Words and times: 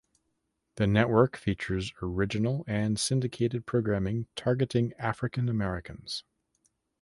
The 0.77 0.87
network 0.87 1.37
features 1.37 1.93
original 2.01 2.63
and 2.65 2.99
syndicated 2.99 3.67
programming 3.67 4.25
targeting 4.35 4.93
African 4.97 5.47
Americans. 5.47 6.23